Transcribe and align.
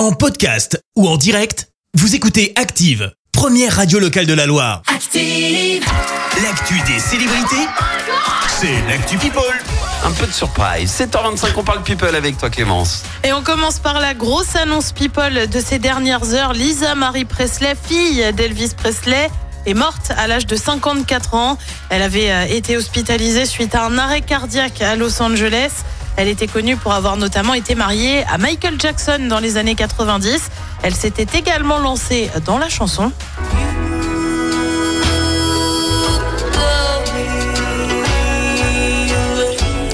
En 0.00 0.12
podcast 0.12 0.82
ou 0.96 1.06
en 1.06 1.18
direct, 1.18 1.68
vous 1.92 2.14
écoutez 2.14 2.54
Active, 2.56 3.12
première 3.32 3.76
radio 3.76 3.98
locale 3.98 4.24
de 4.24 4.32
la 4.32 4.46
Loire. 4.46 4.80
Active. 4.86 5.84
L'actu 6.42 6.80
des 6.90 6.98
célébrités, 6.98 7.68
c'est 8.48 8.80
l'actu 8.88 9.18
People. 9.18 9.42
Un 10.02 10.12
peu 10.12 10.26
de 10.26 10.32
surprise. 10.32 10.90
7h25, 10.90 11.48
on 11.54 11.64
parle 11.64 11.82
people 11.82 12.14
avec 12.14 12.38
toi 12.38 12.48
Clémence. 12.48 13.02
Et 13.24 13.34
on 13.34 13.42
commence 13.42 13.78
par 13.78 14.00
la 14.00 14.14
grosse 14.14 14.56
annonce 14.56 14.92
people 14.92 15.46
de 15.46 15.60
ces 15.60 15.78
dernières 15.78 16.32
heures. 16.32 16.54
Lisa 16.54 16.94
Marie 16.94 17.26
Presley, 17.26 17.74
fille 17.86 18.24
d'Elvis 18.32 18.72
Presley, 18.74 19.30
est 19.66 19.74
morte 19.74 20.12
à 20.16 20.28
l'âge 20.28 20.46
de 20.46 20.56
54 20.56 21.34
ans. 21.34 21.58
Elle 21.90 22.00
avait 22.00 22.32
euh, 22.32 22.46
été 22.48 22.78
hospitalisée 22.78 23.44
suite 23.44 23.74
à 23.74 23.84
un 23.84 23.98
arrêt 23.98 24.22
cardiaque 24.22 24.80
à 24.80 24.96
Los 24.96 25.20
Angeles. 25.20 25.84
Elle 26.16 26.28
était 26.28 26.46
connue 26.46 26.76
pour 26.76 26.92
avoir 26.92 27.16
notamment 27.16 27.54
été 27.54 27.74
mariée 27.74 28.24
à 28.30 28.38
Michael 28.38 28.78
Jackson 28.78 29.26
dans 29.28 29.38
les 29.38 29.56
années 29.56 29.74
90. 29.74 30.50
Elle 30.82 30.94
s'était 30.94 31.38
également 31.38 31.78
lancée 31.78 32.30
dans 32.44 32.58
la 32.58 32.68
chanson. 32.68 33.12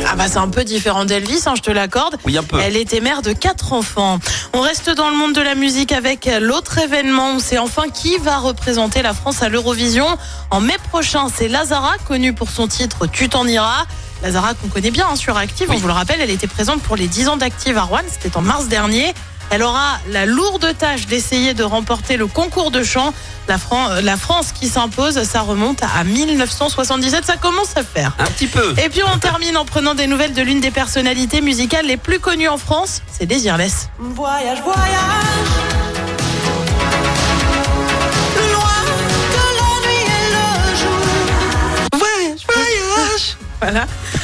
Ah 0.08 0.14
bah 0.14 0.28
c'est 0.28 0.38
un 0.38 0.48
peu 0.48 0.64
différent 0.64 1.04
d'Elvis, 1.04 1.42
hein, 1.46 1.54
je 1.56 1.62
te 1.62 1.70
l'accorde. 1.70 2.16
Oui, 2.24 2.38
un 2.38 2.42
peu. 2.42 2.58
Elle 2.58 2.76
était 2.76 3.00
mère 3.00 3.22
de 3.22 3.32
quatre 3.32 3.72
enfants. 3.72 4.18
On 4.54 4.60
reste 4.60 4.88
dans 4.88 5.10
le 5.10 5.16
monde 5.16 5.34
de 5.34 5.42
la 5.42 5.54
musique 5.54 5.92
avec 5.92 6.30
l'autre 6.40 6.78
événement. 6.78 7.34
où 7.34 7.40
C'est 7.40 7.58
enfin 7.58 7.88
qui 7.92 8.16
va 8.18 8.38
représenter 8.38 9.02
la 9.02 9.12
France 9.12 9.42
à 9.42 9.48
l'Eurovision. 9.48 10.06
En 10.50 10.60
mai 10.60 10.76
prochain, 10.90 11.26
c'est 11.34 11.48
Lazara, 11.48 11.96
connue 12.06 12.32
pour 12.32 12.48
son 12.50 12.66
titre 12.68 13.06
Tu 13.06 13.28
t'en 13.28 13.46
iras. 13.46 13.84
Lazara 14.22 14.54
qu'on 14.54 14.68
connaît 14.68 14.90
bien 14.90 15.06
hein, 15.10 15.16
sur 15.16 15.36
Active, 15.36 15.70
on 15.70 15.76
vous 15.76 15.86
le 15.86 15.92
rappelle, 15.92 16.20
elle 16.20 16.30
était 16.30 16.46
présente 16.46 16.82
pour 16.82 16.96
les 16.96 17.06
10 17.08 17.28
ans 17.28 17.36
d'Active 17.36 17.76
à 17.78 17.82
Rouen, 17.82 18.00
c'était 18.08 18.36
en 18.36 18.42
mars 18.42 18.66
dernier. 18.66 19.14
Elle 19.50 19.62
aura 19.62 19.98
la 20.10 20.26
lourde 20.26 20.74
tâche 20.76 21.06
d'essayer 21.06 21.54
de 21.54 21.62
remporter 21.62 22.16
le 22.16 22.26
concours 22.26 22.72
de 22.72 22.82
chant. 22.82 23.14
La, 23.46 23.58
Fran- 23.58 23.90
euh, 23.90 24.00
la 24.00 24.16
France 24.16 24.50
qui 24.50 24.66
s'impose, 24.68 25.22
ça 25.22 25.40
remonte 25.42 25.80
à 25.84 26.02
1977, 26.02 27.24
ça 27.24 27.36
commence 27.36 27.76
à 27.76 27.84
faire. 27.84 28.12
Un 28.18 28.24
petit 28.24 28.48
peu. 28.48 28.74
Et 28.84 28.88
puis 28.88 29.02
on 29.04 29.18
termine 29.18 29.56
en 29.56 29.64
prenant 29.64 29.94
des 29.94 30.08
nouvelles 30.08 30.34
de 30.34 30.42
l'une 30.42 30.60
des 30.60 30.72
personnalités 30.72 31.42
musicales 31.42 31.86
les 31.86 31.96
plus 31.96 32.18
connues 32.18 32.48
en 32.48 32.58
France, 32.58 33.02
c'est 33.08 33.26
Désirless. 33.26 33.88
Voyage, 34.00 34.62
voyage. 34.62 35.15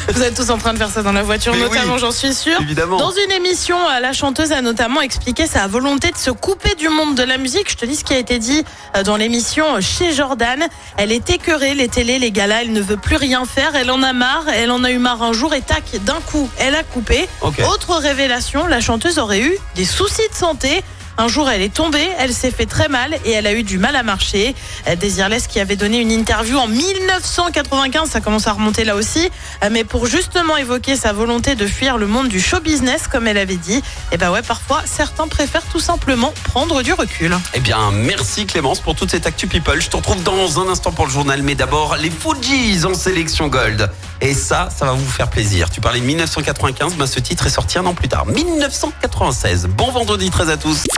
Vous 0.09 0.23
êtes 0.23 0.35
tous 0.35 0.51
en 0.51 0.59
train 0.59 0.73
de 0.73 0.79
faire 0.79 0.91
ça 0.91 1.03
dans 1.03 1.13
la 1.13 1.23
voiture, 1.23 1.53
Mais 1.55 1.61
notamment 1.61 1.95
oui, 1.95 2.01
j'en 2.01 2.11
suis 2.13 2.35
sûre. 2.35 2.61
évidemment. 2.61 2.97
Dans 2.97 3.13
une 3.13 3.31
émission, 3.33 3.77
euh, 3.89 4.01
la 4.01 4.13
chanteuse 4.13 4.53
a 4.53 4.61
notamment 4.63 5.01
expliqué 5.01 5.47
sa 5.47 5.67
volonté 5.67 6.11
de 6.11 6.17
se 6.17 6.31
couper 6.31 6.75
du 6.75 6.89
monde 6.89 7.15
de 7.15 7.23
la 7.23 7.39
musique. 7.39 7.71
Je 7.71 7.77
te 7.77 7.85
dis 7.87 7.97
ce 7.97 8.05
qui 8.05 8.15
a 8.15 8.19
été 8.19 8.39
dit 8.39 8.65
euh, 8.97 9.03
dans 9.03 9.17
l'émission 9.17 9.81
chez 9.81 10.13
Jordan. 10.13 10.67
Elle 10.97 11.13
est 11.13 11.31
écœurée, 11.31 11.75
les 11.75 11.89
télés, 11.89 12.19
les 12.19 12.31
galas, 12.31 12.63
elle 12.63 12.73
ne 12.73 12.81
veut 12.81 12.97
plus 12.97 13.17
rien 13.17 13.45
faire. 13.45 13.75
Elle 13.75 13.91
en 13.91 14.03
a 14.03 14.13
marre, 14.13 14.45
elle 14.49 14.71
en 14.71 14.85
a 14.85 14.91
eu 14.91 14.99
marre 14.99 15.23
un 15.23 15.33
jour 15.33 15.55
et 15.55 15.61
tac, 15.63 15.85
d'un 16.05 16.21
coup, 16.31 16.49
elle 16.59 16.75
a 16.75 16.83
coupé. 16.83 17.29
Autre 17.43 17.97
révélation, 17.97 18.67
la 18.67 18.81
chanteuse 18.81 19.19
aurait 19.19 19.41
eu 19.41 19.57
des 19.75 19.85
soucis 19.85 20.29
de 20.31 20.37
santé. 20.37 20.83
Un 21.19 21.29
jour, 21.29 21.51
elle 21.51 21.61
est 21.61 21.73
tombée, 21.73 22.09
elle 22.19 22.33
s'est 22.33 22.51
fait 22.51 22.67
très 22.67 22.89
mal 22.89 23.15
et 23.25 23.33
elle 23.33 23.47
a 23.47 23.53
eu 23.53 23.63
du 23.63 23.79
mal 23.79 23.97
à 23.97 24.03
marcher. 24.03 24.55
Euh, 24.89 24.97
Désirless 24.97 25.47
qui 25.47 25.61
avait 25.61 25.77
donné 25.77 25.99
une 25.99 26.11
interview 26.11 26.57
en 26.57 26.67
1995, 26.67 28.09
ça 28.09 28.21
commence 28.21 28.47
à 28.47 28.53
remonter 28.53 28.85
là 28.85 28.97
aussi, 28.97 29.31
euh, 29.63 29.69
mais 29.71 29.85
pour 29.85 30.07
justement 30.07 30.57
évoquer 30.57 30.97
sa 30.97 31.13
volonté 31.13 31.55
de 31.55 31.67
fuir 31.67 31.99
le 31.99 32.07
monde 32.07 32.29
du 32.29 32.41
show 32.41 32.61
business, 32.61 33.09
comme 33.09 33.27
elle 33.27 33.39
avait 33.39 33.57
dit. 33.57 33.83
Et 34.11 34.17
ben 34.17 34.31
ouais, 34.31 34.43
parfois, 34.43 34.83
certains 34.87 35.29
préfèrent 35.29 35.67
tout 35.71 35.81
simplement 35.81 36.33
prendre 36.45 36.83
du 36.83 36.93
recul. 36.93 37.37
Eh 37.55 37.61
bien, 37.61 37.91
merci 37.93 38.47
Clémence 38.47 38.81
pour 38.81 38.95
toute 38.95 39.11
cette 39.11 39.27
actu 39.27 39.47
people. 39.47 39.81
Je 39.81 39.89
te 39.89 39.97
retrouve 39.97 40.23
dans 40.23 40.61
un 40.61 40.69
instant 40.69 40.93
pour 40.93 41.07
le 41.07 41.13
journal, 41.13 41.43
mais 41.43 41.55
d'abord 41.55 41.97
les 41.97 42.11
Fujis 42.11 42.85
en 42.87 42.95
sélection 42.95 43.49
gold. 43.49 43.91
Et 44.23 44.35
ça, 44.35 44.69
ça 44.75 44.87
va 44.87 44.93
vous 44.93 45.11
faire 45.11 45.29
plaisir. 45.29 45.69
Tu 45.69 45.81
parlais 45.81 46.01
de 46.01 46.05
1995, 46.05 46.95
bah, 46.95 47.09
ce 47.09 47.19
titre 47.19 47.47
est 47.47 47.51
sorti 47.51 47.79
un 47.79 47.87
an 47.87 47.93
plus 47.95 48.09
tard, 48.09 48.25
1996. 48.27 49.67
Bon 49.77 49.91
vendredi 49.91 50.31
13 50.31 50.49
à 50.49 50.57
tous. 50.57 50.85